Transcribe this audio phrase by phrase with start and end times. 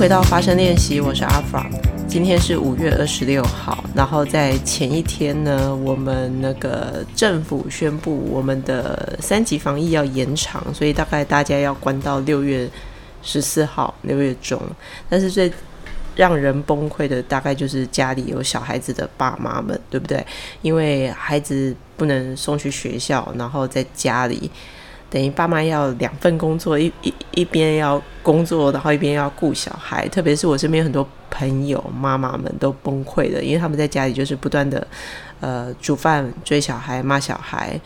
[0.00, 1.62] 回到发声练习，我是阿 fra。
[2.08, 12.66] 今天是五月二十六号，然后在前一天呢，我们那个政府宣布我们的三级防疫要延长，所以大概大家要关到六月
[13.22, 14.58] 十四号，六月中。
[15.06, 15.52] 但是最
[16.16, 20.26] 让人崩溃的，大概就是家里有小孩子的爸妈们，对不对？
[20.62, 24.50] 因为孩子不能送去学校，然后在家里。
[25.10, 30.06] 等于爸妈要两份工作，一一一边要工作，然后一边要顾小孩。
[30.08, 34.86] 特别是我身边很多朋友妈妈们都崩溃了，因为他们在家里就是不断的
[35.40, 37.78] 呃煮饭、追小孩、骂小孩。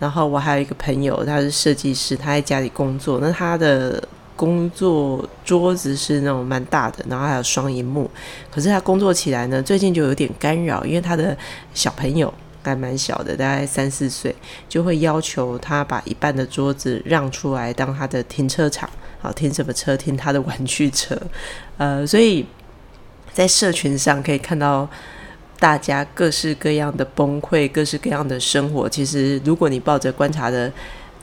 [0.00, 4.02] 然后我还有一个朋友，他是设计师，他在家里工作，那他的
[4.34, 8.10] 工作桌子是那种蛮大的，然后还有双荧幕。
[8.50, 11.36] 可是他工作起来呢，最近就有点干扰，因为他的
[11.72, 12.34] 小朋友。
[12.70, 14.34] 还蛮小的，大概三四岁，
[14.68, 18.88] 就会要求他把一半的桌子让出来当他的停车场，
[19.20, 19.96] 好停什么车？
[19.96, 21.16] 停他的玩具车。
[21.78, 22.46] 呃，所以
[23.32, 24.88] 在社群上可以看到
[25.58, 28.88] 大家各式各样的崩溃，各式各样的生活。
[28.88, 30.70] 其实，如果你抱着观察的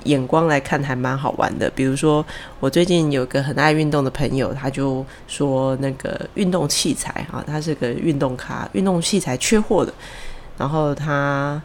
[0.05, 1.69] 眼光来看，还蛮好玩的。
[1.75, 2.25] 比如说，
[2.61, 9.93] 我最近有个很爱运动的朋友，他就说那个运动器材啊，他是个运动咖，运动器材缺货的。
[10.59, 11.59] 然后他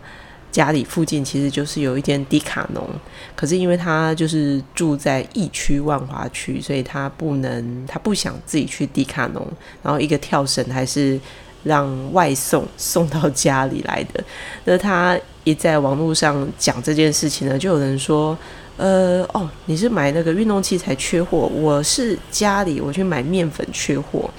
[0.52, 2.88] 家里附近其实就是有一间迪卡侬，
[3.34, 9.44] 可是因为他就是住在疫区万华区，所以他不能，他不想自己去迪卡侬，
[9.82, 11.18] 然后一个跳绳还是
[11.64, 14.22] 让外送送到家里来的。
[14.64, 18.38] 那他一在网络上讲这件事情呢，就有人说，
[18.76, 24.30] 呃，哦，你是买那个运动器材缺货，我是家里我去买面粉缺货，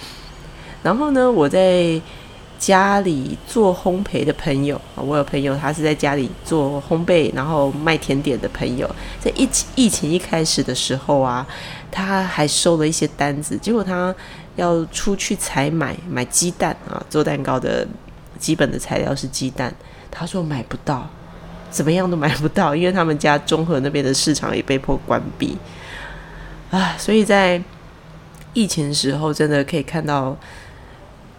[0.81, 2.01] 然后呢，我在。
[2.65, 11.45] 家里做烘焙的朋友，我有朋友他是在家里做烘焙，然后卖甜点的朋友，在疫情疫情一开始的时候啊，
[11.91, 14.13] 他还收了一些单子，结果他
[14.55, 17.87] 要出去采买买鸡蛋啊，做蛋糕的
[18.39, 19.71] 基本的材料是鸡蛋，
[20.09, 21.07] 他说买不到，
[21.69, 25.55] 怎么样都买不到，因为他们家中和那边的市场也被迫关闭
[26.71, 27.61] 啊，所以在
[28.53, 30.35] 疫情时候真的可以看到。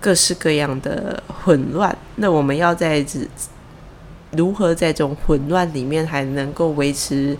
[0.06, 3.04] 各式各样的混乱，那我们要在
[4.30, 7.36] 如何在这种混乱里面还能够维持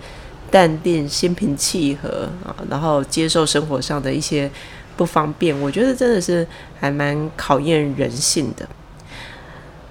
[0.51, 2.51] 淡定、心平气和啊？
[2.69, 4.51] 然后接受生活上的一些
[4.97, 6.45] 不方便，我觉得真的是
[6.81, 8.69] 还蛮考验人性的。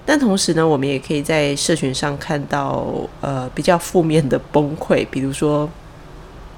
[0.06, 5.70] 但同时呢，我们也可以在社群上看到呃比较负面的崩溃，比如说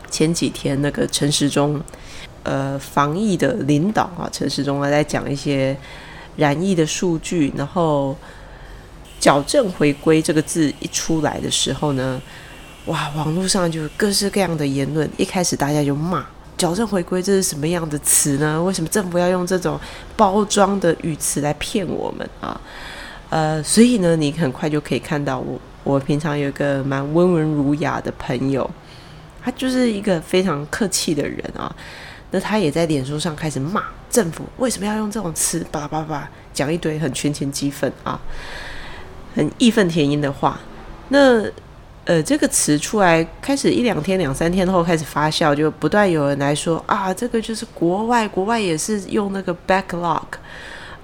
[0.10, 1.80] 前几天那个陈时中。
[2.44, 5.76] 呃，防疫的领导啊，陈时中啊，在讲一些
[6.38, 8.16] 染疫的数据，然后
[9.20, 12.22] 矫正回归这个字一出来的时候呢，
[12.86, 15.10] 哇，网络上就各式各样的言论。
[15.18, 16.26] 一开始大家就骂
[16.58, 18.64] 矫正回归这是什么样的词呢？
[18.64, 19.80] 为什么政府要用这种
[20.16, 22.60] 包装的语词来骗我们啊？
[23.30, 28.70] 呃，所以呢，你很快就可以看到我，我平常有一个蛮温文儒雅的朋友，
[29.44, 31.76] 他就是一个非常客气的人啊。
[32.32, 35.66] 那他也在脸书上开始骂政府，为什么要用这种词？
[35.72, 38.20] 叭叭叭讲一堆很圈钱激愤啊，
[39.36, 40.60] 很义愤填膺的话。
[41.10, 41.44] 那
[42.06, 50.24] 呃，这个词出来开始一两天、两三天后开始发酵，就不断有人来说啊，这个就是国外，国外也是用那个 backlog。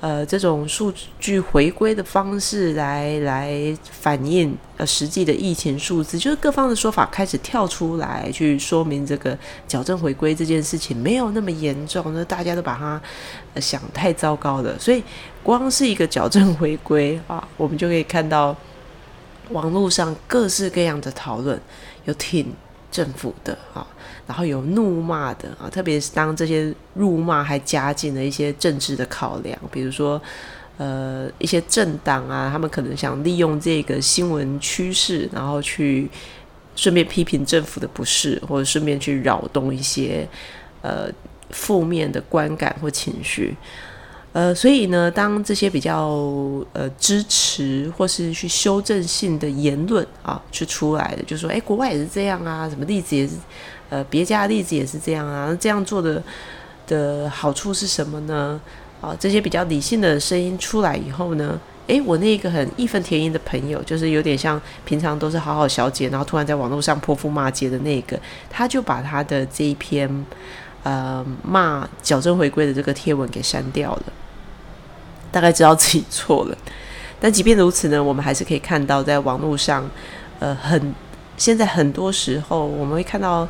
[0.04, 13.02] 呃，这种数据回归的方式来来反映呃实际的疫情数字，就是各方的说法开始跳出来去说明这个矫正回归这件事情没有那么严重，那大家都把它
[13.62, 14.78] 想太糟糕了。
[14.78, 15.02] 所以
[15.42, 18.54] 光是一个矫正回归啊，我们就可以看到
[19.52, 21.58] 网络上各式各样的讨论，
[22.04, 22.54] 有挺
[22.92, 23.88] 政府的啊。
[24.26, 30.22] 然后有怒骂的啊，特别是当这些辱骂还加进了一些政治的考量，比如说，
[30.78, 36.10] 呃，一些政党啊，他们可能想利用这个新闻趋势，然后去
[36.76, 40.28] 顺便批评政府的不是，或者顺便去扰动一些
[40.82, 41.10] 呃
[41.52, 43.56] 负面的观感或情绪。
[44.32, 46.08] 呃，所以呢，当这些比较
[46.74, 53.36] 呃支持或是去修正性的言论啊，去出来的，就说，哎，国外也是这样啊，什么例子也是，
[53.94, 56.24] 呃，别家的例子也是这样啊，那这样做的
[56.88, 58.60] 的好处是什么呢？
[59.02, 68.20] 啊，这些比较理性的声音出来以后呢，诶，我那个很义愤填膺的朋友，就是有点像平常都是好好小姐，然后突然在网络上泼妇骂街的那个，
[68.50, 70.26] 他就把他的这一篇
[70.82, 74.04] 呃骂矫正回归的这个贴文给删掉了。
[75.32, 76.58] 大概知道自己错了，
[77.20, 79.88] 但即便如此呢，我们还是可以看到，在网络上，
[80.40, 80.96] 呃，很
[81.36, 83.48] 现在很多时候，我们会看到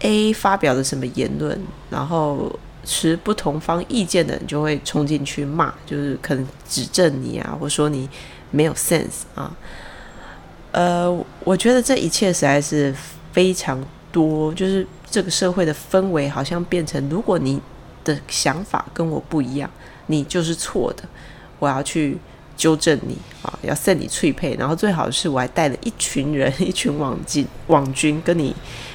[0.00, 1.58] A 发表的什么言论，
[1.90, 2.50] 然后
[2.84, 8.08] 持不同方意见的人就会冲进去骂，就是可能指正你啊，或说你
[8.50, 9.54] 没有 sense 啊。
[10.72, 12.94] 呃，我觉得这一切实在是
[13.32, 13.82] 非常
[14.12, 17.60] 多，就是这个社会的氛围好像变成，如果你
[18.04, 19.68] 的想法跟我不一样，
[20.06, 21.02] 你就是错的，
[21.58, 22.16] 我要去
[22.56, 28.54] 纠正你啊，要扇你脆配，然后最好是我还带了一群人，一群网军，网军跟你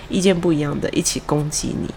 [0.09, 1.89] 意见不一样的一起攻击你。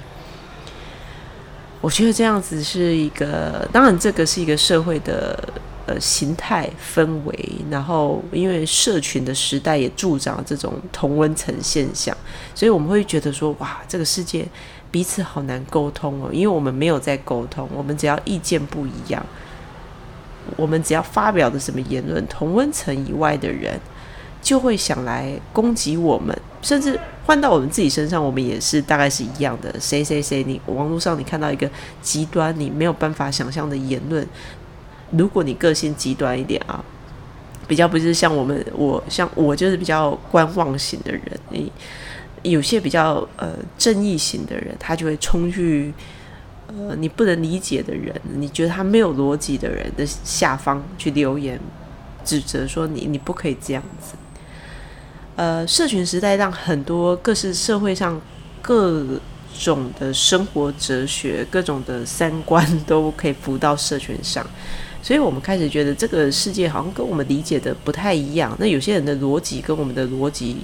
[1.80, 5.38] 我觉得这样子是一个，当然这个是一个社会的
[5.86, 12.16] 呃形态氛围，然后因为社群的时代也助长这种同温层现象，
[12.52, 14.44] 所以我们会觉得说，哇，这个世界
[14.90, 19.24] 彼此好难沟通哦，因为我们没有在沟通，我们只要意见不一样，
[20.56, 23.78] 我们只要发表的什么言论，同温层以外的人
[24.42, 26.98] 就会想来攻击我们，甚至。
[27.28, 29.78] 换到我们自己身上，我们也是大概是一样的。
[29.78, 31.70] 谁谁谁，你网络上你看到一个
[32.00, 34.26] 极端，你没有办法想象的言论，
[35.10, 36.82] 如果你个性极端一点啊，
[37.66, 41.22] 比较不是像我们，我像我就是比较观望型的人。
[41.50, 41.70] 你
[42.44, 45.92] 有些比较呃正义型的人，他就会冲去
[46.68, 51.60] 呃你不能理解的人，你觉得他没有逻辑的人的下方去留言，
[52.24, 54.14] 指责说你你不可以这样子。
[55.38, 58.20] 呃，社群时代让很多各式社会上
[58.60, 59.06] 各
[59.56, 64.44] 种的生活哲学、各种的三观都可以浮到社群上，
[65.00, 68.52] 所以我们开始觉得这个世界好像跟我们理解的不太一样。
[68.58, 70.56] 那有些人的逻辑跟我们的逻辑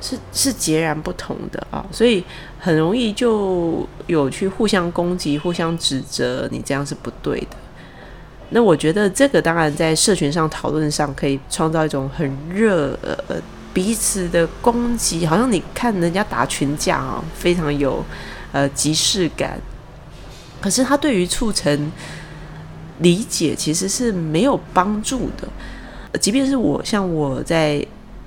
[0.00, 2.24] 是是截然不同的啊，所以
[2.58, 7.56] 很容易就有去互相攻击、互相指责，你这样是不对的。
[8.48, 13.36] 那我觉得这个当然在社群上讨论上可以创造一种很热呃。
[13.78, 18.04] 彼此的攻击，好像你看人家打群架啊，非常有
[18.50, 19.56] 呃即视感。
[20.60, 21.92] 可是他对于促成
[22.98, 26.18] 理解其实是没有帮助的。
[26.18, 27.80] 即便是我像我在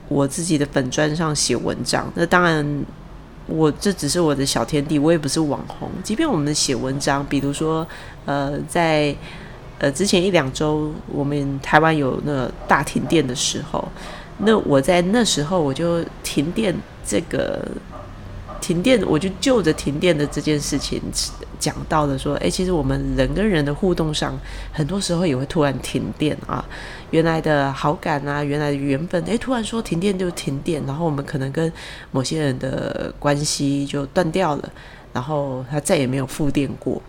[0.07, 2.85] 我自己的粉砖上写文章，那当然
[3.47, 5.89] 我这只是我的小天地，我也不是网红。
[6.01, 7.85] 即便我们写文章，比如说
[8.23, 9.13] 呃在
[9.79, 13.85] 呃之前一两周，我们台湾有那个大停电的时候。
[14.43, 17.65] 那我在那时候我就停电，这个
[18.59, 21.01] 停电我就就着停电的这件事情
[21.59, 24.37] 讲到了说，哎，其实我们人跟人的互动上，
[24.71, 26.63] 很多时候也会突然停电啊，
[27.11, 31.71] 原来的好感啊，原来的缘分，哎，突然说停电就停电，然后我们可能跟
[32.11, 34.71] 某些人的关系就断掉了，
[35.13, 36.99] 然后他再也没有复电过。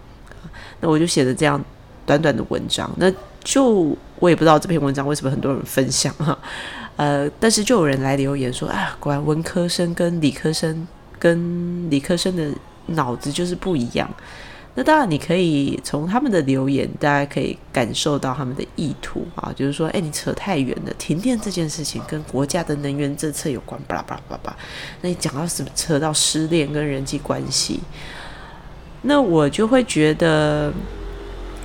[0.81, 1.63] 那我就写了这样
[2.05, 3.11] 短短的文章，那
[3.43, 6.37] 就我也不知道这篇文章为什么很多人分享哈。
[7.03, 10.87] 呃，但是就有人来留言说啊，果然文科生跟理科生
[11.19, 12.49] 跟理科生的
[12.87, 14.09] 脑子就是不一样。
[14.77, 24.57] 那当然，你可以从他们的留言，大家可以感受到他们的意图啊，就是说，哎，你扯太远了，停电这件事情跟国家的能源政策有关，巴拉巴拉巴拉。
[25.01, 27.81] 那你讲到什么，扯到失恋跟人际关系，
[29.03, 30.73] 那我就会觉得。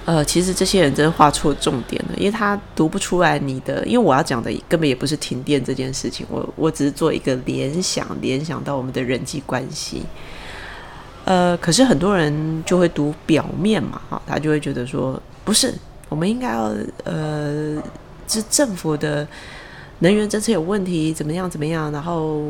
[0.08, 10.04] 呃，其实这些人真的画错重点了，因为他读不出来你的，因为我要讲的根本也不是停电这件事情，我我只是做一个联想，联想到我们的人际关系。
[11.26, 15.74] 呃，可是很多人就会读表面嘛，哈，他就会觉得说，不是，
[16.08, 17.76] 我们应该要，呃，
[18.30, 19.28] 是政府的。
[20.00, 21.50] 能源政策有问题，怎么样？
[21.50, 21.92] 怎么样？
[21.92, 22.44] 然后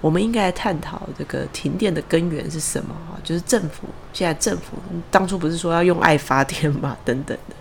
[0.00, 3.18] 我们应该来探讨这个停电的根源是什么啊？
[3.24, 4.78] 就是政府现在政府
[5.10, 6.96] 当初不是说要用爱发电吗？
[7.04, 7.56] 等等的。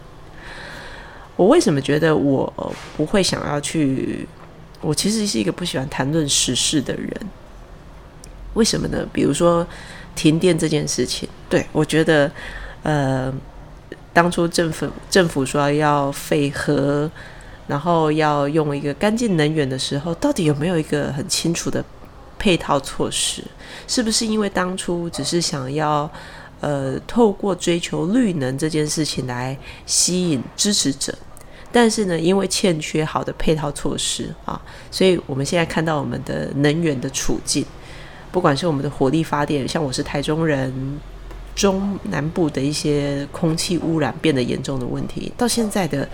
[1.35, 4.27] 我为什么觉得我不会想要去？
[4.81, 7.11] 我其实是一个不喜欢谈论时事的人。
[8.53, 9.03] 为什么呢？
[9.11, 9.65] 比如说
[10.13, 12.31] 停电这件事情，对我觉得，
[12.83, 13.33] 呃，
[14.13, 17.09] 当初政府政府说要废核。
[17.65, 21.83] 然后要用一个干净能源的时候，到底有没有一个很清楚的
[22.37, 23.41] 配套措施？
[23.87, 26.09] 是不是因为当初只是想要
[26.59, 31.17] 呃透过追求绿能这件事情来吸引支持者？
[31.71, 37.65] 但是呢，因为欠缺好的配套措施啊，所以我们现在看到我们的能源的处境，
[38.31, 40.99] 不管是我们的火力发电，像我是台中人，
[41.55, 46.07] 中南部的一些空气污染变得严重的问题，到现在的。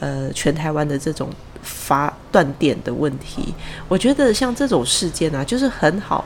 [0.00, 1.30] 呃，全台湾的这种
[1.62, 3.54] 发断电的问题，
[3.88, 6.24] 我觉得像这种事件啊，就是很好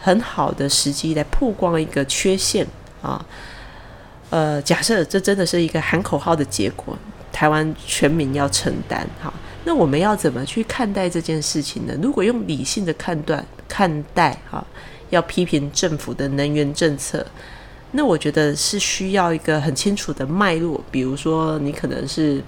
[0.00, 2.66] 很好的时机来曝光一个缺陷
[3.02, 3.24] 啊。
[4.30, 6.96] 呃，假设这真的是一个喊口号的结果，
[7.30, 9.32] 台湾全民要承担哈，
[9.64, 11.94] 那我们要怎么去看待这件事情呢？
[12.02, 14.64] 如果用理性的判断看待哈，
[15.10, 17.24] 要批评政府的能源政策，
[17.92, 22.42] 那我觉得是需要一个很清楚的脉络，比如说你可能是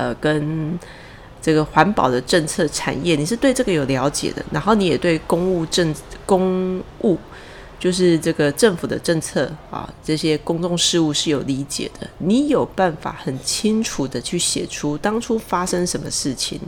[0.00, 0.78] 呃跟
[1.42, 7.18] 这个环保的政策产业，你是对这个有了解的，然后你也对公务政公务。
[7.78, 12.06] 就是这个政府的政策啊，这些公众事务是有理解的。
[12.18, 16.60] 你有办法很清楚的去写出当初发生什么事情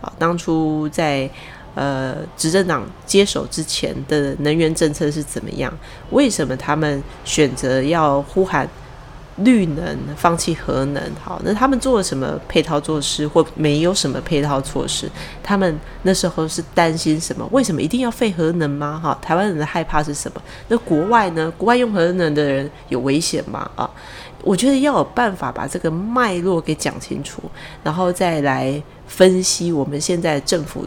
[0.00, 0.10] 啊？
[0.18, 1.28] 当初在
[1.74, 5.70] 呃执政党接手之前的能源政策是怎么样？
[6.10, 8.66] 为什么他们选择要呼喊？
[9.36, 15.10] 绿能放弃核能，好，那他们做了什么配套措施，或没有什么配套措施？
[15.42, 17.46] 他们那时候是担心什么？
[17.52, 18.98] 为什么一定要废核能吗？
[19.02, 20.40] 哈，台湾人的害怕是什么？
[20.68, 21.52] 那国外呢？
[21.58, 23.70] 国外用核能的人有危险吗？
[23.76, 23.90] 啊，
[24.42, 27.42] 我觉得要有办法把这个脉络给讲清楚，
[27.84, 30.86] 然后再来分析我们现在政府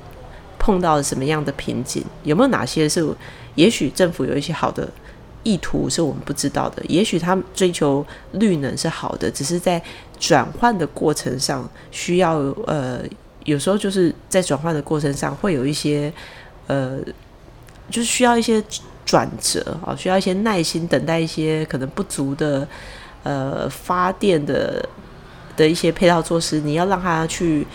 [0.58, 3.08] 碰到了什么样的瓶颈，有没有哪些是
[3.54, 4.90] 也许政府有一些好的。
[5.44, 9.82] 意图是我们不知道的，也许他追求绿能是好的，只是在
[10.20, 13.02] 转换的过程上需要呃，
[13.46, 16.12] 有时候就是在转换的过程上会有一些
[16.68, 17.00] 呃，
[17.90, 18.62] 就是需要一些
[19.06, 22.68] 转折啊，需要一些耐心等待一些可能不足的
[23.24, 24.88] 呃发电的
[25.56, 27.66] 的一些配套措施，你要让它去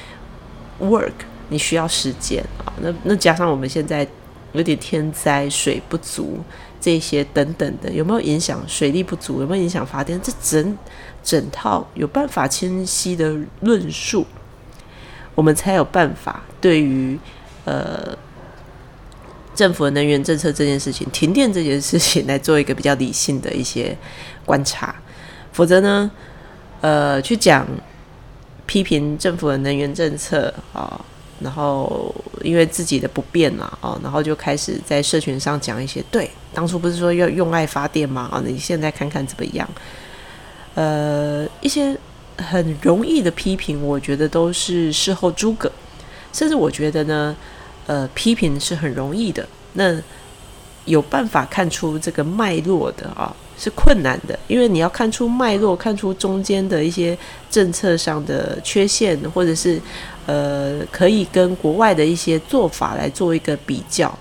[0.81, 1.13] work，
[1.49, 2.73] 你需要时间啊。
[2.81, 4.07] 那那加上我们现在
[4.53, 6.39] 有点天灾，水不足。
[6.85, 8.63] 这些等等的有没有影响？
[8.69, 10.21] 水利不足有没有影响发电？
[10.21, 10.77] 这整
[11.23, 14.27] 整套有办法清晰的论述，
[15.35, 17.19] 我们才有办法对于
[17.65, 18.15] 呃
[19.55, 23.97] 政府的能源政策这件事情、停电这件事情来做一个比较理性的一些
[24.45, 24.95] 观察。
[25.53, 26.11] 否则呢，
[26.83, 27.67] 呃，去讲
[28.67, 31.03] 批评政府的能源政策啊。
[31.45, 38.29] 然后因为自己的不便啊，哦，然后就开始在社群上讲一些，对，当初不是说要用爱发电吗？
[38.33, 39.69] 啊，你现在看看怎么样？
[40.75, 41.97] 呃，一些
[42.39, 45.71] 很容易的批评，我觉得都是事后诸葛，
[46.33, 47.37] 甚至我觉得呢，
[47.87, 49.95] 呃，批评是很容易的，那
[50.87, 53.37] 有办法看出这个脉络的啊。
[53.57, 57.17] 是困难的，因为你要看出脉络，看出中间的一些
[57.49, 59.81] 政策上的缺陷，或者是
[60.27, 64.17] 呃，可以跟国外的一些做法来做一个比较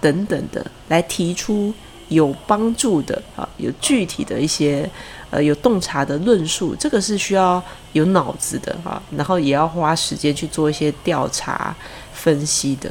[0.00, 1.72] 等等的，来提出
[2.08, 4.88] 有帮助的啊，有具体的一些
[5.30, 11.74] 呃有洞察的论述，这个是需要有脑子的哈，然后也要花时间去做一些调查
[12.12, 12.90] 分析的。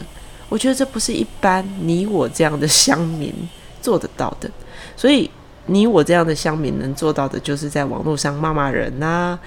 [0.49, 3.33] 我觉得这不是一般你我这样的乡民
[3.81, 4.49] 做得到的，
[4.95, 5.29] 所以。
[5.71, 9.37] 你我这样的乡民能做到的，就是在网络上骂骂人呐，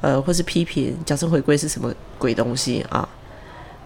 [0.00, 3.08] 呃，或是批评矫正回归是什么鬼东西啊？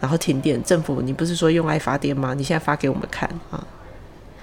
[0.01, 2.35] 然后停电，政府你不是说用爱发电吗？
[2.35, 3.67] 你现在发给我们看啊！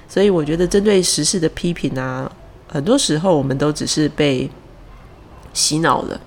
[0.08, 2.32] 所以我觉得针对时事的批评啊，
[2.68, 4.50] 很多时候我们都只是被
[5.54, 6.22] 洗脑了，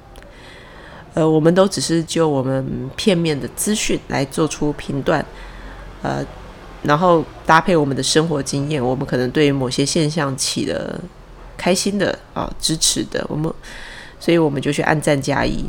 [1.14, 5.24] 呃，我们都只是就我们片面的资讯来做出评断，
[6.02, 6.24] 呃。
[6.84, 11.00] 然后搭配我们的生活经验，我们可能对某些现象起了
[11.56, 13.50] 开心的啊支持的，我们，
[14.24, 15.62] 所以我们就去按赞加一，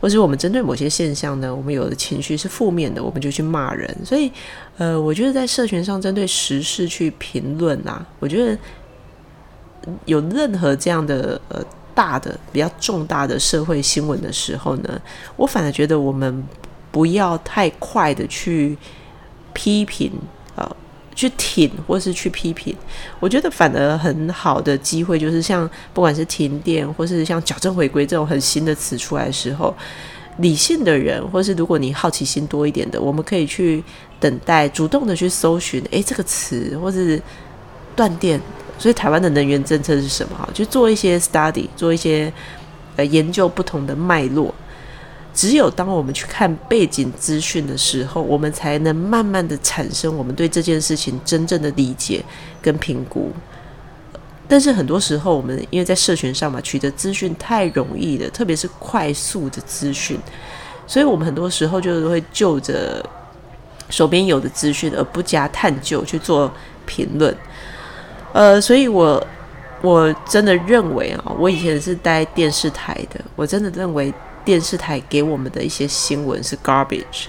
[0.00, 3.94] 或者我们针对某些现象呢，我们有的情绪是负面的，我们就去骂人。
[4.02, 4.32] 所以，
[4.78, 8.56] 呃，我觉得在社群上针对时事去评论啊，我觉得
[10.06, 11.62] 有任何这样的呃
[11.94, 14.98] 大的比较重大的社会新闻的时候呢，
[15.36, 16.42] 我反而觉得我们
[16.90, 18.78] 不要太快的去
[19.52, 20.10] 批评。
[21.14, 22.74] 去挺或是去批评，
[23.18, 29.74] 我觉得反而很好的机会就是像不管是停电或是像矫正回归这种很新的词出来的时候，
[30.38, 33.82] 理性的人或是如果你好奇心多一点的，我们可以去
[34.18, 37.20] 等待，主动的去搜寻，诶，这个词或是
[37.94, 38.40] 断电，
[38.78, 40.36] 所以台湾的能源政策是什么？
[40.38, 42.32] 哈，去做一些 study，做一些
[42.96, 44.54] 呃研究不同的脉络。
[45.32, 52.22] 只有当我们去看背景资讯的时候，我们才能慢慢的产生我们对这件事情真正的理解
[52.60, 53.30] 跟评估。
[54.48, 60.18] 但是很多时候，我们因为在社群上嘛，取得资讯太容易了，特别是快速的资讯，
[60.86, 63.00] 所以我们很多时候就是会就着
[63.88, 66.52] 手边有的资讯而不加探究去做
[66.84, 67.32] 评论。
[68.32, 69.24] 呃，所以我
[69.80, 74.12] 我真的认为啊，我以前是待电视台的，我真的认为。
[74.44, 77.28] 电视台给我们的一些新闻是 garbage，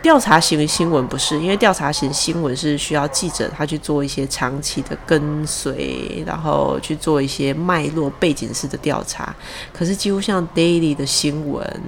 [0.00, 9.34] 调查型新闻不是，因为调查型新闻是需要记者他去做一些长期的跟随，然后去做一些脉络背景式的调查。
[9.72, 11.82] 可是几乎像 daily 的新闻，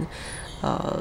[0.61, 1.01] 呃，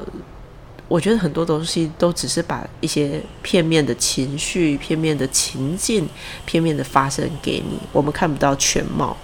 [0.86, 6.08] 我觉得很多东西都只是把一些片面的情绪、片面的情境、
[6.44, 9.16] 片面的发生给你，我们看不到全貌。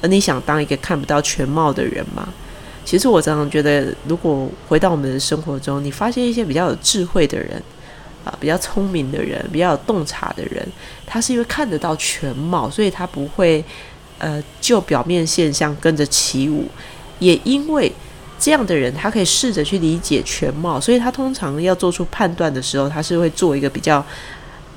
[0.00, 2.28] 而你想当一个看不到全貌的人吗？
[2.84, 7.62] 其实我常常觉得，如果回到我们的生活中，你发现一些比较有智慧的人
[8.24, 10.66] 啊，比较聪明的人，比较有洞察的人，
[11.06, 13.64] 他是因为看得到全貌，所以他不会
[14.18, 16.66] 呃就表面现象跟着起舞。
[17.20, 17.90] 也因为
[18.38, 24.04] 这样的人，他可以试着去理解全貌，所以他通常要做出判断的时候，他是会做一个比较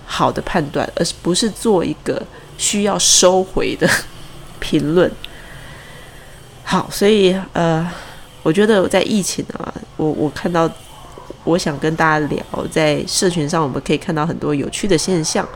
[0.06, 2.22] 好的判断，而不是做一个
[2.58, 3.90] 需要收回的
[4.62, 5.12] 评论。
[6.70, 7.90] 好，所以呃，
[8.44, 10.70] 我觉得在疫情啊，我我看到，
[11.46, 15.48] 我想跟大家聊，在社群上我们可以看到很多有趣的现象，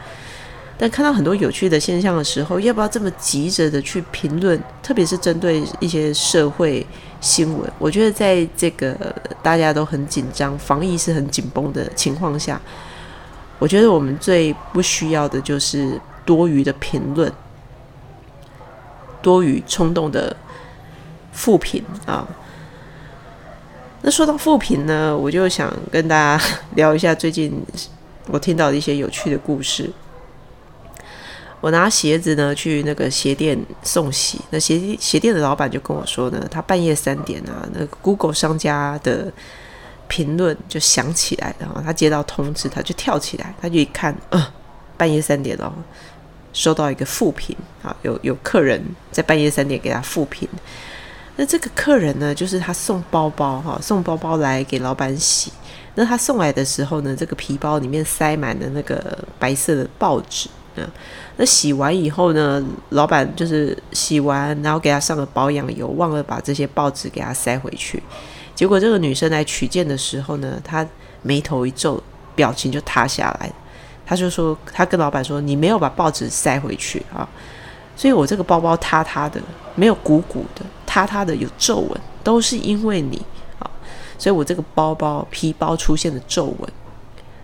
[0.77, 4.57] 但看到很多有趣的现象的时候，要不要这么急着的去评论？
[4.81, 6.87] 特别是针对一些社会
[7.19, 8.95] 新闻，我觉得在这个
[9.43, 12.57] 大家都很紧张、防疫是很紧绷的情况下，
[13.59, 17.29] 我觉得我们最不需要的就是多余的评论，
[19.21, 20.33] 多余冲动的。
[21.31, 22.27] 复评啊，
[24.01, 26.43] 那说到复评呢，我就想跟大家
[26.75, 27.53] 聊一下最近
[28.27, 29.89] 我听到的一些有趣的故事。
[31.59, 39.31] 我拿鞋子呢去那个鞋店送洗，那鞋鞋店的老板就跟我说呢，他半夜三点啊，那个 Google 商家的
[40.07, 44.53] 评论就响起来了，他接到通知，他就跳起来，他就一看，呃，
[44.97, 45.71] 半夜三点哦，
[46.51, 50.49] 收到一个复评啊，有有客人在半夜三点给他复评。
[51.37, 55.51] 那这个客人呢，就是他送包包哈，送包包来给老板洗。
[55.95, 60.49] 那他送来的时候呢，这个皮包里面塞满了那个白色的报纸。
[60.75, 60.87] 嗯，
[61.35, 68.01] 那洗完以后呢，老板就是洗完，然后给他上了保养油，忘了把这些报纸给他塞回去。
[68.55, 70.87] 结果这个女生来取件的时候呢，她
[71.23, 72.01] 眉头一皱，
[72.35, 73.51] 表情就塌下来。
[74.05, 77.27] 她就说，她跟老板说：“你没有把报纸塞回去啊，
[77.95, 79.41] 所以我这个包包塌塌的，
[79.75, 83.15] 没有鼓鼓的。”塌塌的有皱纹，都是因为你
[83.59, 83.71] 啊，
[84.17, 86.69] 所以我这个包包皮包出现了皱纹。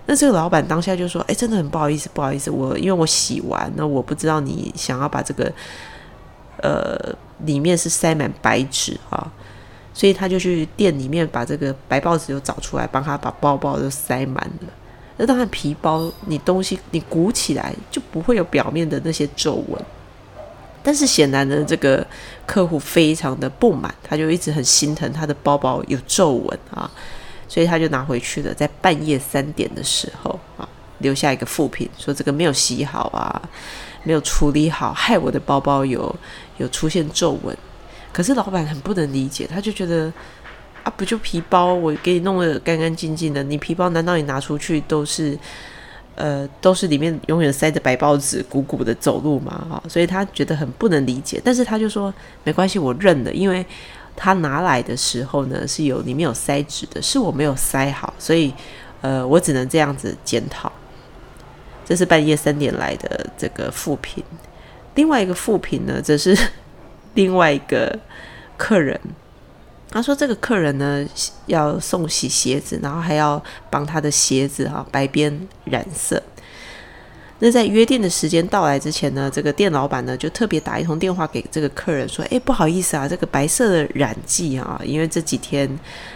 [0.05, 5.49] 那这个老板当下就说：“哎，真的很不好意思，不好意思，我因为我洗完，那我不知道你想要把这个
[6.61, 9.31] 呃里面是塞满白纸啊，
[9.93, 14.67] 所以他就去店里面把这个白报纸又找出来，帮他把包包都塞满了。
[15.15, 19.81] 那当然皮包你东西你鼓起来就不会有表面的那些皱纹。”
[20.87, 22.07] 但是显然呢，这个
[22.45, 26.89] 客户非常的不满，他就一直很心疼他的包包有皱纹啊，
[27.45, 30.65] 所以他就拿回去了，在半夜三点的时候啊，
[30.99, 33.41] 留下一个副品，说这个没有洗好啊，
[34.03, 36.15] 没有处理好，害我的包包有
[36.55, 37.53] 有出现皱纹。
[38.13, 40.09] 可是老板很不能理解，他就觉得
[40.83, 45.37] 啊，不就皮包，我给你弄得干干净净的，你皮包难道你拿出去都是？
[46.17, 51.39] 呃，都是里面永远塞着白报纸，鼓鼓的走路嘛，哈，所以他觉得很不能理解。
[51.45, 53.63] 但是他就说没关系，我认了，因为
[54.15, 58.51] 他拿来的时候呢是有里面有塞纸的，是我没有塞好，所以
[59.01, 60.71] 呃，我只能这样子检讨。
[61.85, 64.23] 这是半夜三点来的这个副品，
[64.95, 66.35] 另外一个副品呢，则是
[67.13, 67.97] 另外一个
[68.57, 68.99] 客人。
[69.89, 71.05] 他说：“这个客人呢，
[71.45, 76.21] 要送洗鞋子，然后还要帮他的鞋子哈白边染色。
[77.39, 85.69] 那在约定的时间到来之前呢，这个店老板呢就特别打一通电话给这个客人说：‘哎，不好意思啊，这个白色的染剂啊，因为这几天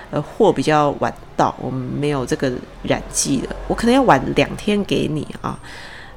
[0.10, 2.52] 呃货比较晚到，我们没有这个
[2.84, 5.58] 染剂的，我可能要晚两天给你啊。’”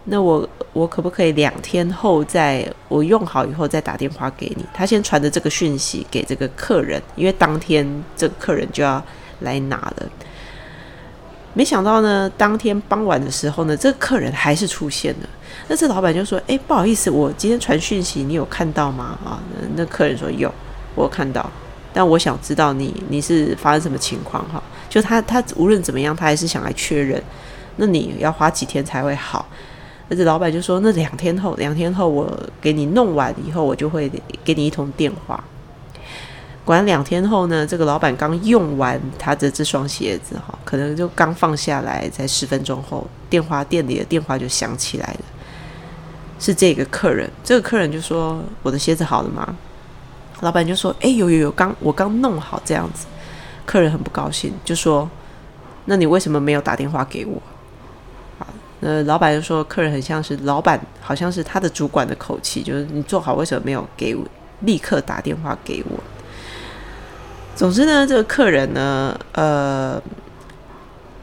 [0.04, 4.64] 那我我可不可以两天后再我用好以后再打电话给你？
[4.74, 9.02] 他先传的这个讯息给这个客人，因为当天这个客人就要
[9.40, 10.06] 来拿了。
[11.54, 15.28] 没想到呢，当天傍晚的时候呢，这个客人还是出现了。
[15.68, 19.40] 那这老板就说：“哎，不好意思，我今天传讯息，你有看到吗？”啊，
[19.76, 20.52] 那客人说：“有，
[20.94, 21.48] 我看到。
[21.92, 24.44] 但我想知道你你是发生什么情况？
[24.48, 27.22] 哈，就他他无论怎么样，他还是想来确认。
[27.76, 29.46] 那你要花几天才会好？”
[30.08, 34.10] 而且老板就说：“那两天后，两天后我给你弄完以后，我就会
[34.44, 35.42] 给你一通电话。”
[36.64, 45.20] 果然两天后呢，这个老板刚用完他的这双鞋子，哈，可能就刚放下来，在十分钟后，电话店里的电话就响起来了，
[46.38, 47.30] 是这个客人。
[47.42, 49.56] 这个客人就说：“我的鞋子好了吗？”
[50.40, 53.06] 老板就说：“哎，有有有，刚我刚弄好这样子。”
[53.66, 55.08] 客人很不高兴，就说
[55.86, 57.40] ：“那你为什么没有打电话给我？”
[58.80, 64.24] 呃，老板就说，客人很像是老板，好像是他的主管的口气，就是你做好，为什么没有给我
[64.60, 65.98] 立刻打电话给我？
[67.56, 70.02] 总之呢，这个客人呢，呃，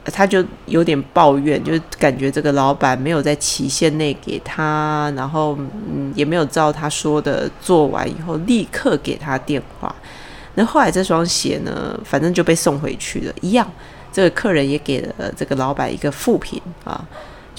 [0.06, 5.56] 他就有点抱怨，就感觉这个老板没有在期限内给他，然后
[5.90, 9.94] 嗯也没有照他说的做完以后立刻给他电话。
[10.56, 13.70] 那后来这双鞋呢，反正就被送回去了，一样，
[14.12, 17.06] 这个客人也给了这个老板一个负评啊，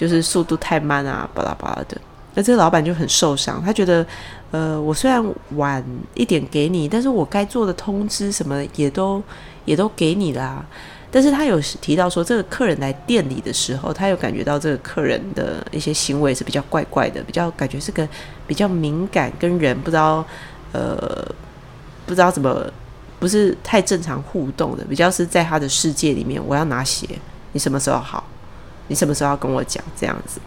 [0.03, 1.97] 就是速度太慢啊，巴拉巴拉的。
[2.35, 4.05] 那这个老板就很受伤，他觉得，
[4.51, 5.81] 呃，我虽然晚
[6.15, 9.23] 一点给你，但是我该做的通知什么也都
[9.65, 10.67] 也都给你啦。
[11.09, 18.09] 但是他有提到说，这个客人来店里的时候，他有感觉到这个客人的一些行为是比较怪怪的，比较感觉是个
[18.45, 20.27] 比较敏感，跟人不知道，
[20.73, 21.25] 呃，
[22.07, 22.67] 不知道怎么
[23.21, 27.07] 不是太正常互动的，比较是在他的世界里面，我要拿鞋，
[27.53, 28.25] 你什么时候好？
[28.92, 30.38] 你什么时候要跟我讲这样子？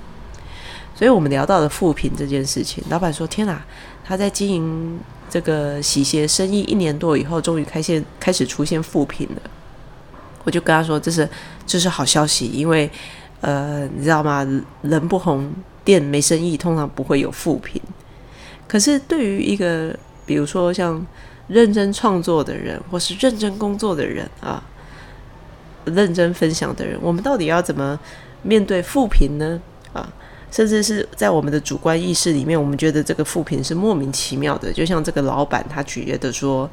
[0.93, 3.59] 所以我们聊到了复评这件事情，老板说：“天哪，
[4.03, 9.41] 他在经营这个洗鞋生意一年多以后，终于开现开始出现复评了。”
[10.45, 11.27] 我就跟他说：“这是
[11.65, 12.87] 这是好消息，因为
[13.41, 14.47] 呃，你知道吗？
[14.83, 15.51] 人不红，
[15.83, 17.81] 店没生意，通常不会有负评。
[18.67, 19.93] 可是对于一个
[20.25, 21.05] 比如说像
[21.47, 24.63] 认真创作的人，或是认真工作的人啊，
[25.83, 27.99] 认真分享的人，我们到底要怎么
[28.45, 29.59] 面对负评呢？
[29.91, 30.07] 啊，
[30.51, 36.69] 甚至是在我们的主观意识里面，我们觉得这个负评是莫名其妙的，就像这个老板他觉得说。”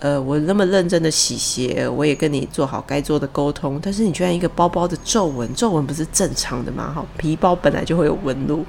[0.00, 6.92] 呃，我那么认真的洗鞋，我也跟你做好该做的沟通，但是你居然一个包包的皱纹，皱纹不是正常的吗？
[6.94, 8.64] 哈，皮包本来就会有纹路，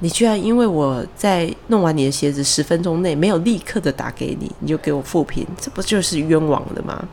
[0.00, 7.06] 你居然因为我在弄完你的鞋子十分钟内没有立刻的打给你，你就给我复评，这不就是冤枉的吗？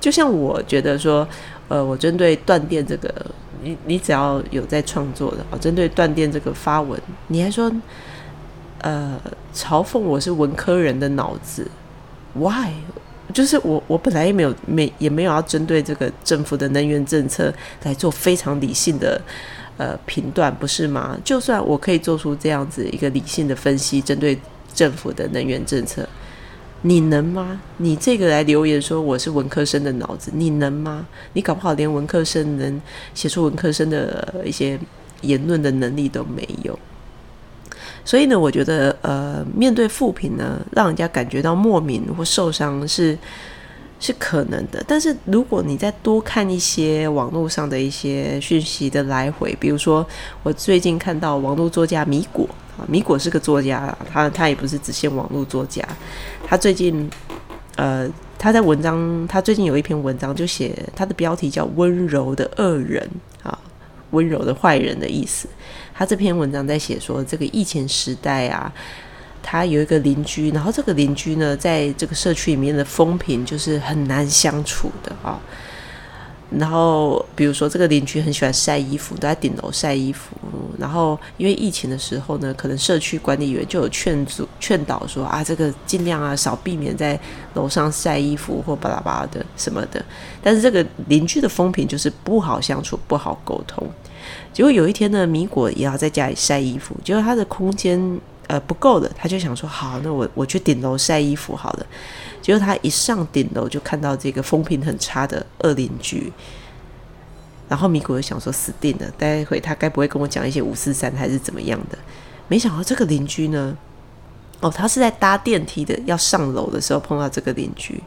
[0.00, 1.28] 就像我觉得说，
[1.68, 3.14] 呃，我针对断电这个，
[3.62, 7.70] 你你只要有在创作的，哦，针对断电这个发文，你还说，
[8.78, 9.20] 呃，
[9.54, 11.66] 嘲讽我是文科人的脑子。
[12.34, 12.70] Why？
[13.34, 17.52] 就是我，我本来也没有没也没有要针对这个政府的能源政策
[17.84, 19.20] 来做非常理性的
[19.76, 21.16] 呃评断，不是吗？
[21.22, 24.36] 就算我可以做出这样子一个理性的分析，针对
[24.74, 26.08] 政府的能源政策，
[26.82, 27.60] 你能吗？
[27.76, 31.06] 你这个来留言说我是文科生的脑子，你能吗？
[31.34, 32.80] 你搞不好连文科生能
[33.14, 34.78] 写出文科生的一些
[35.20, 36.78] 言论的能力都没有。
[38.02, 43.16] 所以呢，我觉得，呃，面对负评呢，让人家感觉到莫名或受伤是
[44.00, 44.82] 是可能的。
[44.88, 50.04] 但是如果你再多看一些网络上的一些讯息的来回，比如说
[50.42, 55.86] 我最近看到网络作家米果啊，米果是个作家，他他也不是只限网络作家，
[56.50, 57.08] 他最近
[57.76, 63.08] 呃他在文章，他最近有一篇文章就写他的标题叫“温柔的恶人”
[63.44, 63.56] 啊，
[64.10, 65.46] 温柔的坏人的意思。
[65.94, 68.72] 他这篇文章在写说，这个疫情时代啊，
[69.40, 75.38] 他有一个邻居，然后这个邻居呢，在这个社区里面的风评就是很难相处的啊。
[76.58, 80.34] 然后，比如说这个邻居很喜欢晒衣服，都在顶楼晒衣服。
[80.78, 87.18] 然后，因为疫情的时候呢，可能社区管理员就有劝阻、劝导说啊，这个尽量啊少避免在
[87.54, 90.04] 楼上晒衣服或巴拉巴拉的什么的。
[90.42, 93.86] 但是这个邻居的风评就是不好相处、不好沟通。
[94.52, 98.18] 结果有一天呢，米果也要在家里晒衣服，结果他的空间
[98.50, 101.86] 呃不够了，他就想说好，那我我去顶楼晒衣服好了。
[102.42, 106.32] 结果他一上顶楼就看到这个风评很差的二邻居，
[107.68, 111.96] 然后米谷就想说死定了，待会他该不会跟我讲一些五四三还是怎么样的？
[112.48, 113.76] 没想到这个邻居呢，
[114.58, 118.02] 哦，他是在搭电梯的要上楼的时候碰到这个邻居。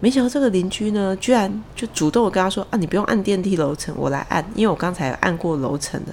[0.00, 6.12] 没想到这个邻居呢，居然就主动跟他说：“啊，你不用按电梯楼层，我来按，因为我刚才按过楼层的，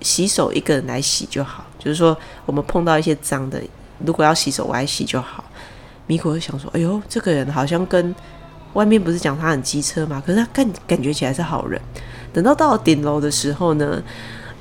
[0.00, 1.64] 洗手一个人来洗就好。
[1.82, 2.16] 就是说，
[2.46, 3.60] 我们碰到一些脏的，
[4.04, 5.44] 如果要洗手，我来洗就好。”
[6.06, 8.14] 米果就想说：“哎呦，这个人好像跟
[8.74, 10.22] 外面不是讲他很机车吗？
[10.24, 11.80] 可是他感感觉起来是好人。
[12.32, 14.02] 等到到顶楼的时候呢？”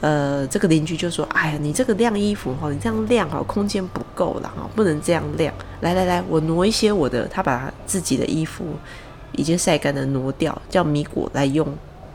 [0.02, 5.54] 呃，这个邻居就说：“哎呀，你这个晾衣服哈，你这样晾哈，空间不够了哈，不能这样晾。
[5.82, 8.66] 来来来，我挪一些我的，他把他自己的衣服
[9.34, 11.68] 已经晒干的挪掉，叫米果来用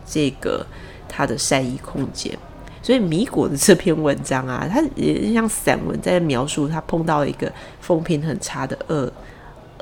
[0.05, 0.67] 这个
[1.09, 2.37] 他的晒衣空间。
[2.87, 9.13] 所以米果的这篇文章啊，他也像散文在描述他碰到一个风评很差的恶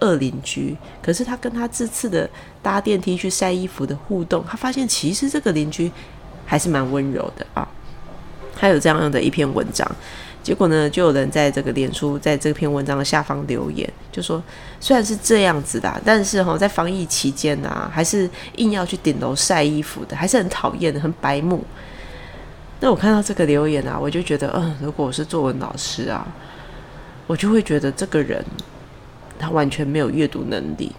[0.01, 2.27] 恶邻居，可是他跟他这次的
[2.62, 5.93] 搭电梯去晒衣服的互动，他发现其实这个邻居
[6.47, 7.69] 还是蛮温柔的啊。”
[8.57, 9.87] 他有这样的一篇文章，
[10.43, 14.43] 结果呢，就有人在这个脸书在这篇文章的下方留言，就说
[14.81, 21.62] 虽然是这样子的，但是哈，在防疫期间啊，还是硬要去顶楼晒衣服的，还是很讨厌的，很白目。
[22.81, 26.27] 那我看到这个留言啊，我就觉得，嗯，如果我是作文老师啊，
[27.27, 28.45] 我就会觉得这个人
[29.39, 30.93] 他完全没有阅读能力，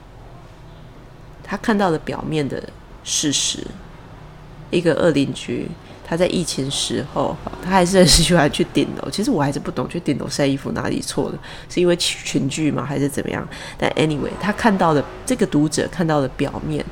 [1.43, 2.61] 他看到的表面的
[3.03, 3.59] 事实。
[4.71, 5.69] 一个恶邻居，
[6.03, 9.09] 他在疫情时候，他还是很喜欢去顶楼。
[9.11, 13.47] 其实我还是不懂去顶楼晒衣服哪里错了，是因为群聚吗，还是怎么样？
[13.77, 16.83] 但 anyway，他看到的这个读者看到的表面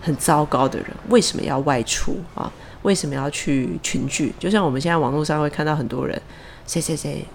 [0.00, 2.50] 很糟糕的人，为什么要外出啊？
[2.86, 4.32] 为什么要去群聚？
[4.38, 6.22] 就像我们现在网络上会看到很多人，
[6.68, 7.26] 谁谁谁，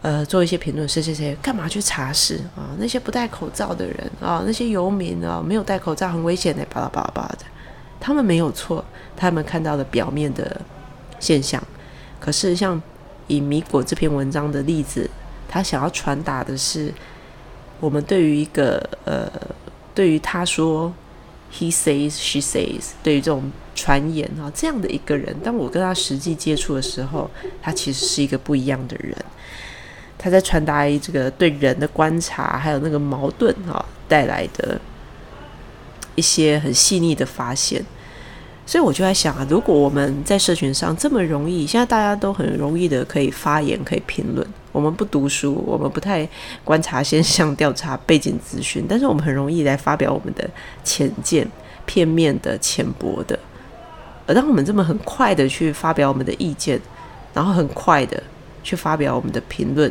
[0.00, 2.72] 呃，做一些评论，谁谁谁干嘛去查事啊？
[2.78, 7.40] 那些不戴口罩的人啊，那些游民啊，没有戴口罩很危险的，巴拉巴拉巴拉的。
[8.00, 8.82] 他们没有错，
[9.14, 10.58] 他们看到的表面的
[11.20, 11.62] 现象。
[12.18, 12.80] 可是，像
[13.26, 15.10] 以米果这篇文章的例子，
[15.46, 16.90] 他想要传达的是，
[17.78, 19.30] 我们对于一个呃，
[19.94, 20.90] 对于他说
[21.52, 27.30] “he says she says”，对于这种传言啊这样的一个人，当我跟他实际接触的时候，
[27.60, 29.16] 他其实是一个不一样的人。
[30.18, 34.80] 他在传达这个对人的观察，还有那个矛盾啊带来的
[36.14, 37.84] 一些很细腻的发现。
[38.64, 44.44] 所以我就在想啊，如果我们在社群上这么容易，现在大家都很容易的可以发言、可以评论。
[44.76, 46.28] 我们不读书，我们不太
[46.62, 50.46] 观察现象、调查背景资讯，但是我们很容易来发表我们的
[50.84, 51.48] 浅见、
[51.86, 53.38] 片面的、浅薄的。
[54.26, 56.78] 而当我们这么很快的去发表我们的意见，
[57.32, 58.22] 然后很快的
[58.62, 59.90] 去发表我们的评论，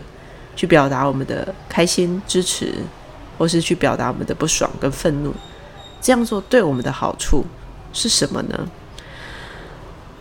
[0.56, 2.71] 去表达我们的开心、支持，
[3.39, 5.34] 或是去表达我们的不爽跟愤怒，
[6.00, 7.43] 这样做对我们的好处。
[7.91, 8.69] 是什么呢？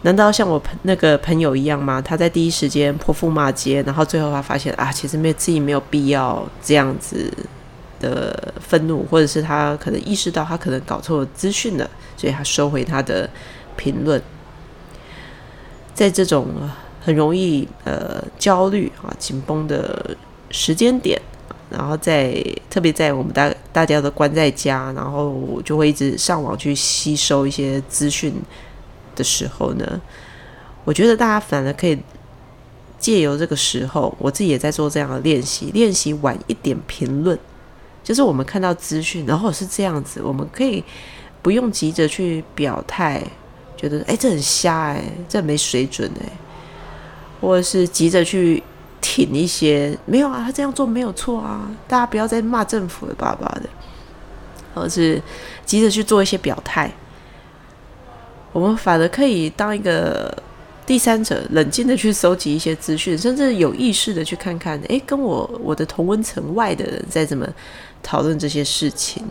[0.05, 2.01] 难道像我朋那个朋友一样吗？
[2.01, 7.33] 他在第一时间泼妇骂街，然后最后他发现啊，其实没自己没有必要这样子
[8.01, 11.89] 的愤怒，或者是他可能意识到他可能搞错资讯了，
[12.19, 13.29] 所以他收回他的
[13.77, 14.23] 评论。
[15.95, 16.49] 在这种
[17.01, 20.15] 很容易呃焦虑啊紧绷的
[20.51, 21.19] 时间点。
[21.71, 28.33] 然后在特别在我们大大家都关在家，然后就会一直上网去吸收一些资讯
[29.15, 30.01] 的时候呢，
[30.85, 31.99] 我觉得大家反而可以
[32.99, 37.39] 借由这个时候，我自己也在做这样的练习，练习晚一点评论。
[38.03, 40.83] 就是我们看到资讯，然后是这样子，我们可以
[41.43, 43.23] 不用急着去表态，
[43.77, 46.29] 觉得哎这很瞎哎，这没水准哎，
[47.41, 48.63] 或者是急着去。
[49.07, 53.69] 挺一些没有啊，他这样做没有错啊，大家不要再骂政府了，爸爸的，
[54.75, 55.23] 而是
[55.67, 56.91] 急着去做一些表态。
[58.55, 60.35] 我们反而可以当一个
[60.87, 67.47] 第三者，冷静的去收集一些资讯，甚至有意识的去看看，诶，跟我我的同温层外的人在怎么
[68.03, 69.23] 讨论这些事情。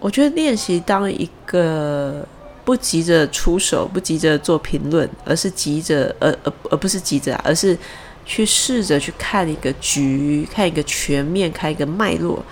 [0.00, 2.26] 我觉得练习当一个。
[2.64, 7.74] 不急着出手，不急着做评论，而是急着，而而而不是急着，而是
[8.26, 12.44] 去试着去看一个局，看一个全面，看一个脉络。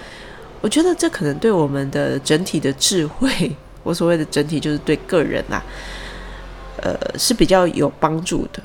[0.62, 3.54] 我觉得这可能对我们的整体的智慧，
[3.86, 5.62] 我所谓的整体就是对个人啊，
[6.82, 8.60] 呃是比较有帮助的。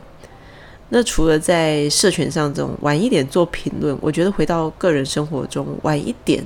[0.89, 6.43] 那除了在社群上这种晚一点做评论，我觉得回到个人生活中晚一点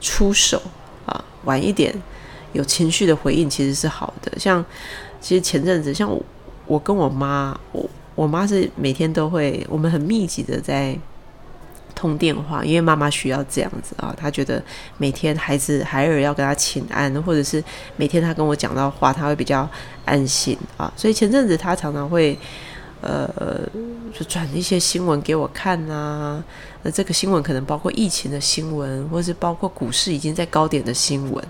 [0.00, 0.60] 出手
[1.06, 1.94] 啊，晚一点。
[2.54, 4.64] 有情绪的回应其实是好的，像
[5.20, 6.10] 其实前阵子，像
[6.66, 10.98] 我跟我妈，我我妈是每天都会，我们很密集的在
[11.98, 14.62] 通电话，因为妈妈需要这样子啊，她觉得
[14.98, 17.62] 每天孩子孩儿要跟她请安，或者是
[17.96, 19.68] 每天她跟我讲到话，她会比较
[20.04, 22.38] 安心啊，所以前阵子她常常会
[23.00, 23.28] 呃
[24.16, 26.40] 就转一些新闻给我看啊，
[26.84, 31.44] 那这个新闻可能包括疫情的新闻，或是包括股市已经在高点的新闻。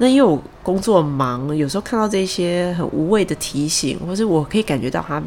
[0.00, 5.20] 那因为我工作忙，有时候看到这些很无谓的提醒，或是我可以感觉到他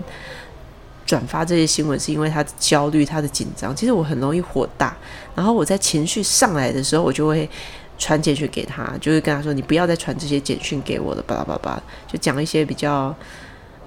[1.12, 3.76] 转发这些新闻是因为他的焦虑、他的紧张。
[3.76, 4.96] 其实我很容易火大，
[5.36, 7.50] 然后我在情绪上来的时候，我就会
[7.98, 13.14] 传简讯给他，就会跟他说：“你不要再传这些简讯给我了。”巴拉巴拉，就讲一些比较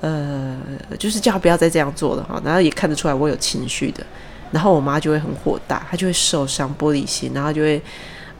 [0.02, 0.54] 呃，
[0.98, 2.38] 就是叫他不要再这样做了哈。
[2.44, 4.04] 然后也看得出来我有情绪的，
[4.52, 7.80] 然后我妈就会很火大，她就会受伤、玻璃心，然后就会。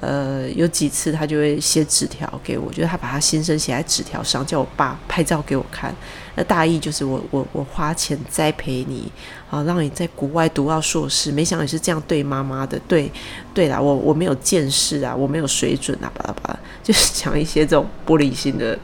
[0.04, 5.94] 呃，有几次他就会写纸条给我，就是他把他心声写在纸条上，叫我爸拍照给我看。
[6.36, 9.10] 那大意就是我我我花钱栽培你，
[9.48, 12.78] 啊，让你在国外读到硕士，没想到你是这样对妈妈的。
[12.86, 13.10] 对，
[13.54, 18.78] 对啦，我我没有见识啊，我没有水准啊，巴拉巴拉，就是讲一些这种玻璃心的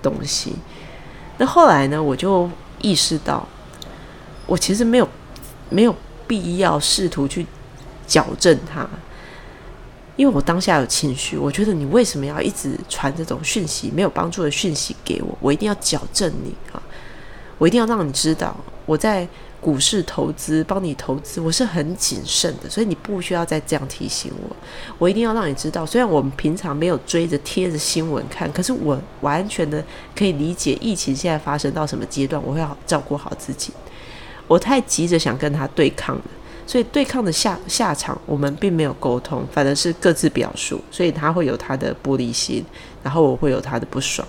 [0.00, 0.54] 东西。
[1.38, 2.48] 那后来呢，我就
[2.80, 3.48] 意识到，
[4.46, 5.08] 我其实没有
[5.68, 5.96] 没有
[6.28, 7.46] 必要试图去
[8.06, 8.88] 矫正他。
[10.20, 15.34] 因为我当下有情绪，我觉得你为什么要一直传这种讯息没有帮助的讯息给我？
[15.40, 16.82] 我一定要矫正你啊！
[17.56, 18.54] 我一定要让你知道，
[18.84, 19.26] 我在
[19.62, 24.54] 股市投资，帮你投资，我是很谨慎的，所以你不需要再这样提醒我。
[24.98, 29.82] 我一定要让你知道，虽然我们平常没有追着贴着新闻看，可是我完全的
[30.14, 33.72] 可以理解疫情现在发生到什么阶段，我会好照顾好自己。
[34.46, 36.22] 我太急着想跟他对抗了，
[36.70, 42.64] 所以对抗的下下场，我们并没有沟通，反而是各自表述，所以他会有他的玻璃心，
[43.02, 44.26] 然后我会有他的不爽。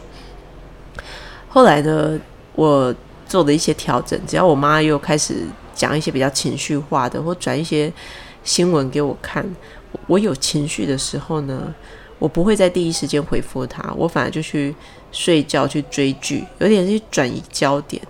[1.50, 2.20] 后来呢，
[2.56, 2.96] 我。
[3.32, 7.90] 做的一些调整，只要我妈又开始讲一些比较情绪化的，或转一些
[8.44, 9.42] 新闻给我看，
[10.06, 11.74] 我有情绪的时候呢，
[12.20, 14.76] 我不会在第一时间回复她，我反而就去
[15.14, 18.02] 睡觉去追剧，有点去转移焦点。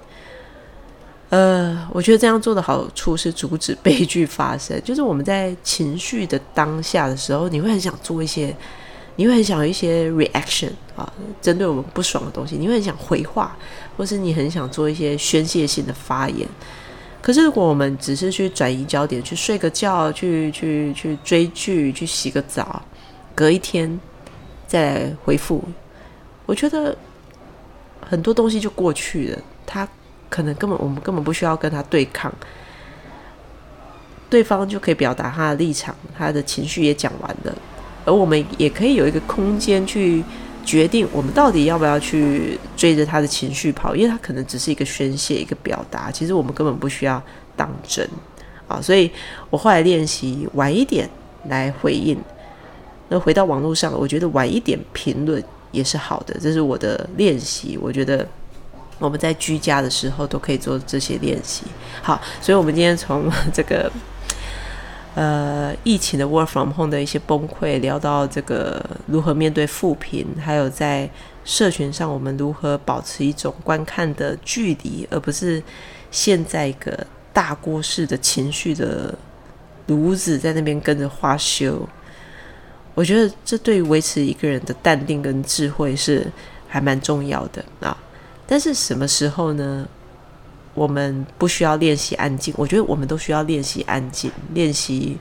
[1.32, 8.56] 呃，我觉得这样做的好处是阻止悲剧发生， 就是我们在情绪的当下的时候，你会很想做一些。
[9.18, 13.56] 你会很想有一些 reaction 啊，针对我们不爽的东西，你会很想回话，
[13.98, 16.48] 或是你很想做一些宣泄性的发言。
[17.22, 22.82] 可是如果我们只是去转移焦点，去睡个觉，去去去追剧，去洗个澡，
[23.36, 24.00] 隔一天
[24.66, 25.62] 再回复，
[26.46, 26.98] 我觉得
[28.00, 29.40] 很多东西就过去了。
[29.68, 29.88] 他
[30.32, 32.34] 可能根本我们根本不需要跟他对抗，
[34.30, 37.54] 对方就可以表达他的立场，他的情绪也讲完了。
[38.06, 40.24] 而我们也可以有一个空间去
[40.66, 47.22] 决定，我们到底要不要去追着他的情绪跑，因为他可能只是一个宣泄、一个表达，其实我们根本不需要
[47.58, 48.08] 当真
[48.68, 48.82] 啊。
[48.82, 49.12] 所以
[49.50, 51.10] 我后来练习晚一点
[51.50, 52.18] 来回应。
[53.10, 57.78] 那回到网络上，我觉得晚一点评论也是好的，这是我的练习。
[57.82, 58.26] 我觉得
[59.02, 61.64] 我们在居家的时候都可以做这些练习。
[62.02, 63.92] 好，所以我们今天从这个。
[65.14, 71.10] 呃，疫情的 work from home 的一些崩溃，聊到这个如何面对负评，还有在
[71.44, 75.62] 社群上我们如何保持一种观看的距离，而不是
[76.12, 79.14] 现在一个大锅式的情绪的
[79.88, 81.86] 炉子在那边跟着花修。
[82.94, 86.26] 我觉得这对于维持一个人的淡定跟智慧是
[86.70, 87.98] 还蛮重要的啊。
[88.52, 89.88] 但是什么时候呢？
[90.74, 95.18] 我们不需要练习安静，我觉得我们都需要练习安静，练习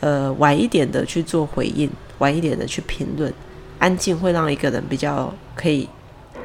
[0.00, 3.30] 呃晚一点的去做回应，晚一点的去评论。
[3.78, 5.86] 安静会让一个人比较可以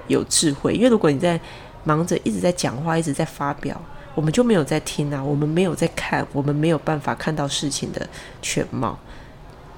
[0.07, 1.39] 有智慧，因为如果你在
[1.85, 3.81] 忙着一直在讲话，一直在发表，
[4.13, 8.05] 我们就没有在听啊，我们没有在看，我们没有办法看到事情的
[8.41, 8.99] 全貌。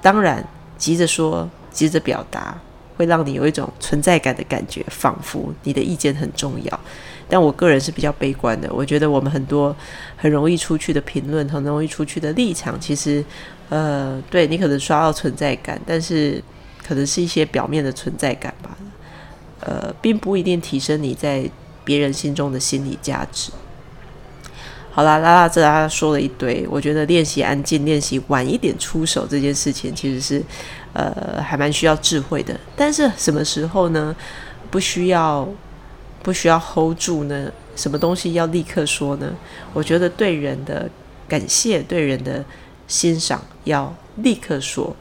[0.02, 0.44] 当然，
[0.76, 2.60] 急着说，急着表达，
[2.96, 6.80] 会让你有一种存在感的感觉，仿佛你的意见很重要。
[7.28, 9.76] 但我个人是比较悲观的，我觉得我们很多
[10.16, 13.24] 很容易出去的评论，很容易出去的立场，其实，
[13.70, 16.44] 呃，对你可能刷到存在感，但是
[16.86, 18.78] 可能是一些表面的存在感吧，
[19.62, 21.50] 呃，并不一定提升你在
[21.84, 23.52] 别人心中的心理价值。
[24.96, 30.42] 好啦，拉拉这拉说了一堆，我觉得练习安静，练习晚一点出手这件事情，其实是
[30.94, 32.58] 呃还蛮需要智慧的。
[32.78, 34.16] 但是什么时候呢？
[34.72, 35.46] 不需要。
[36.24, 37.52] 不需要 hold 住呢？
[37.76, 39.32] 什么东西要立刻说呢？
[39.74, 40.90] 我觉得对人的
[41.28, 42.44] 感谢、对人的
[42.88, 44.96] 欣赏要立刻说。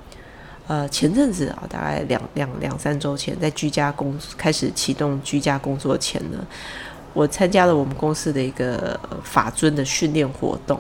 [0.67, 6.45] 呃，前阵子啊，大概两两两三周前，在居家工开始启动居家工作前呢，
[7.15, 10.79] 我参加了我们公司的一个法尊的训练活动。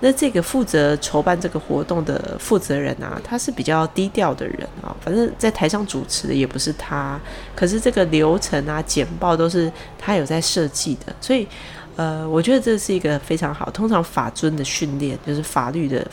[0.00, 7.18] 那这个负责筹办这个活动的负责人啊，他是比较低调的人啊，反正在台上主持的也不是他，
[7.54, 11.48] 可是这个流程啊、简报都是他有在设计的，所以
[11.96, 13.70] 呃，我觉得这是一个非常好。
[13.70, 16.06] 通常法尊的训练就是法律的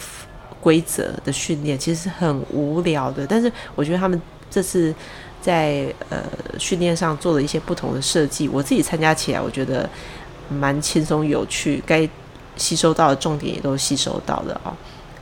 [0.62, 4.96] 规则的训练，其实是很无聊的，但是我觉得他们这次
[5.44, 6.24] 在呃
[6.58, 9.88] 训练上做了一些不同的设计，我自己参加起来我觉得
[10.50, 12.10] 蛮轻松有趣，该。
[12.56, 14.70] 吸收到的重点也都吸收到了啊，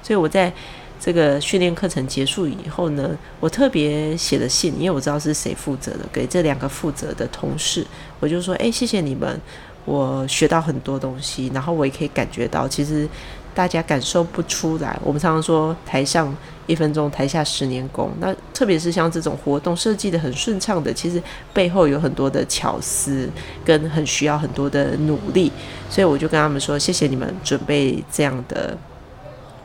[0.04, 0.52] 所以我在
[1.00, 7.88] 这个训练课程结束以后呢，我特别写了信，因为我知道是谁负责的，给这两个负责的同事，
[8.20, 9.40] 我就说：哎，谢谢你们，
[9.86, 13.08] 我学到很多东西，然后我也可以感觉到，其实。
[13.54, 14.98] 大家感受不出来。
[15.04, 16.36] 我们常常说“台上
[16.68, 18.12] 一分钟，台下十年功”。
[18.20, 21.22] 那特别是像这种活动设计的很顺畅的，其实
[21.54, 23.30] 背后有很多的巧思，
[23.66, 25.52] 跟很需要很多的努力。
[25.90, 28.78] 所以我就跟他们说：“谢谢你们准备这样的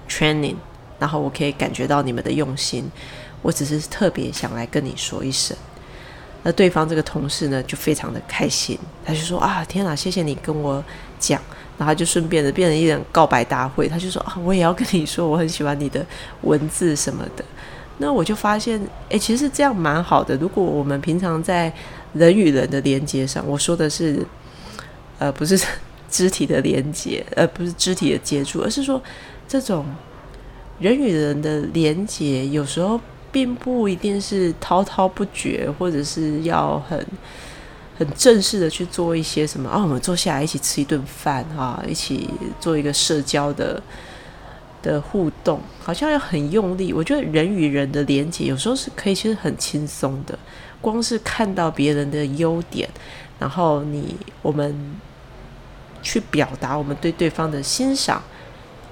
[0.08, 0.56] training，
[0.98, 2.90] 然后我可以感觉到你们的用心。
[3.42, 5.56] 我只是特别想来跟你说一声。”
[6.42, 10.82] 那对方这个同事呢，就非常的开心，他就说：“啊，天哪，谢谢你跟我
[11.18, 11.40] 讲。”
[11.78, 16.04] 然后就顺便的变成一人告白大会，他就说啊，我也要跟你说，我很喜欢你的
[16.42, 17.44] 文字什么的。
[17.98, 20.36] 那我就发现，哎，其实这样蛮好的。
[20.36, 21.72] 如果我们平常在
[22.12, 24.22] 人与人的连接上，我说的是，
[25.18, 25.58] 呃，不是
[26.10, 29.00] 肢体的连接，而不是肢体的接触，而是说
[29.48, 29.86] 这种
[30.78, 33.00] 人与人的连接，有时候
[33.32, 37.06] 并不一定是滔滔不绝，或者是要很
[37.98, 42.28] 很正式的去做一些什么啊，我们坐下来一起吃一顿饭哈，一起
[42.60, 43.82] 做一个社交的
[44.82, 46.92] 的互动，好像要很用力。
[46.92, 50.38] 我觉得人与人的连接有时候是可以其实很轻松的，
[50.80, 52.88] 光是看到别人的优点，
[53.38, 54.96] 然后你我们。
[56.02, 58.22] 去表达我们对对方的欣赏、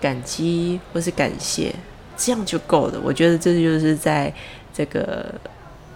[0.01, 1.73] 感激或是感谢，
[2.17, 3.01] 这样就够了。
[3.05, 4.35] 我觉得这就是在
[4.73, 5.33] 这个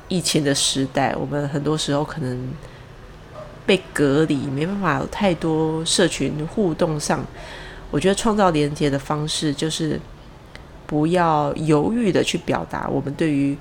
[0.06, 2.38] 疫情的时代，我们很多时候可能
[3.68, 7.24] 被隔离，没办法有太多社群互动上。
[7.92, 10.00] 我觉得创造连接的方式，就是
[10.86, 13.56] 不要犹豫的去表达我们对于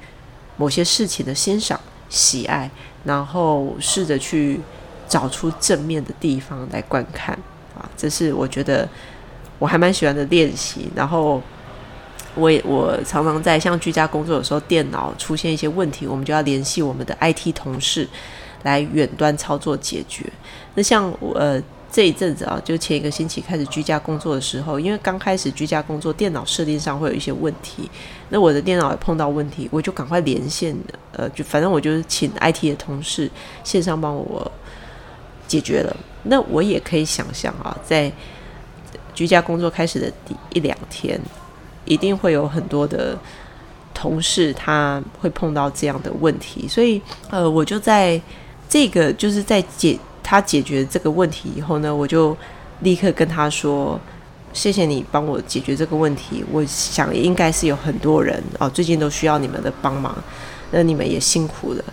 [0.56, 1.78] 某些事情的欣赏、
[2.08, 2.72] 喜爱，
[3.04, 4.62] 然后试着去。
[5.10, 7.34] 找出正面的地方来观看
[7.74, 8.86] 啊，这是我觉得
[9.58, 10.90] 我还蛮喜欢的练习。
[10.94, 11.42] 然后
[12.36, 18.06] 我也我常常在像居家工作的时候，电脑出现一些问题，我们就要联系我们的 IT 同事
[18.64, 20.26] 来远端操作解决。
[20.76, 27.90] 那像呃这一阵子啊，就前一个星期开始居家工作的时候，因为刚开始居家工作，电脑设定上会有一些问题，
[28.30, 30.76] 那我的电脑也碰到问题，我就赶快连线，
[31.14, 33.30] 呃，就反正我就是请 IT 的同事
[33.64, 34.52] 线上帮我。
[35.48, 38.12] 解决了，那我也可以想象啊，在
[39.16, 41.18] 居家工作开始的第一两天，
[41.86, 43.18] 一定会有很多的
[43.94, 48.22] 同事他会碰到这样的问题，所以呃，我就在
[48.70, 52.36] 这个就是在解他解决这个问题以后呢，我就
[52.82, 54.00] 立刻跟他说
[54.52, 60.16] ：“谢谢你帮我解决这个问题。”我想应该是有很多人哦，最近都需要你们的帮忙，
[60.72, 61.84] 那你们也辛苦了。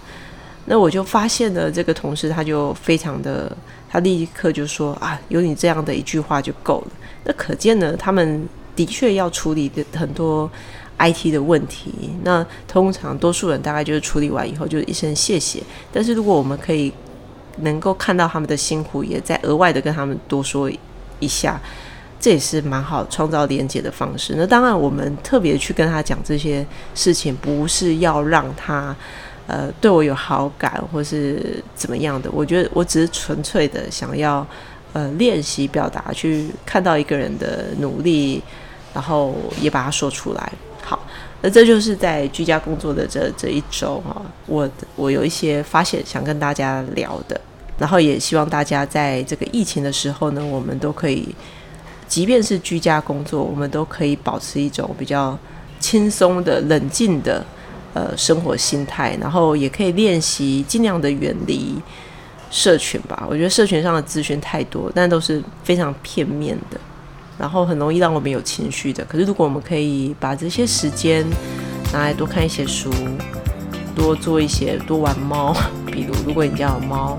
[0.66, 3.54] 那我就发现了这个同事，他就非常的，
[3.88, 6.88] 他立刻就说啊，有你这样的一句话就够了。
[7.24, 10.50] 那可见呢，他们的确要处理的很多
[10.99, 11.92] IT 的问题。
[12.22, 15.62] 那通常多数人大概就是处理完以后就是一声谢谢。
[15.92, 16.92] 但是如果我们可以
[17.59, 20.70] 能够看到他们的辛苦，也在额外的跟他们多说
[21.20, 21.61] 一下，
[22.18, 24.34] 这也是蛮好创造连接的方式。
[24.36, 28.95] 那当然，我们特别去跟他讲这些事情，不是要让他。
[29.47, 32.30] 呃，对我有好感，或是怎么样的？
[32.32, 34.47] 我觉得我只是纯粹的想要，
[34.95, 38.42] 呃，练习表达，去看到一个人的努力，
[38.95, 40.53] 然后也把它说出来。
[40.85, 41.01] 好，
[41.41, 47.41] 那这就是在居家工作的这这一周哈，我我有一些发现想跟大家聊的，
[47.78, 51.35] 然后也希望大家在这个疫情的时候呢，我们都可以，
[52.07, 55.39] 即便是居家工作，我们都可以保持一种比较
[55.80, 57.45] 轻松的、冷静的。
[57.95, 61.76] 呃，生活心态，然后也可以练习尽量的远离
[62.51, 63.24] 社群吧。
[63.30, 66.80] 我觉得社群上的资讯太多，但都是非常片面的，
[67.39, 69.05] 然后很容易让我们有情绪的。
[69.05, 71.24] 可是如果我们可以把这些时间
[71.93, 72.91] 拿来多看一些书，
[73.95, 75.55] 多做一些多玩猫，
[75.87, 77.16] 比如如果你家有猫，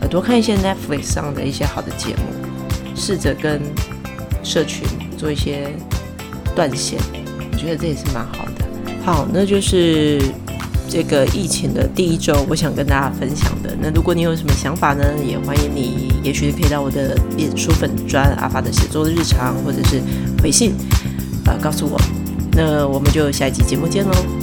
[0.00, 3.60] 呃，多看一些 Netflix 上的一些好的节目，试着跟
[4.44, 4.86] 社群
[5.16, 5.68] 做一些
[6.54, 6.98] 断线，
[7.52, 8.64] 我觉得这也是蛮好的。
[9.04, 10.20] 好，那就是
[10.92, 13.74] 这个疫情的第一周，我想跟大家分享的。
[13.80, 20.02] 那如果你有什么想法呢，也欢迎你，也许可以到我的脸书粉专阿发的写作日常，或者是
[20.42, 20.74] 回信，
[21.46, 21.98] 呃，告诉我。
[22.52, 24.41] 那我们就下一集节目见喽。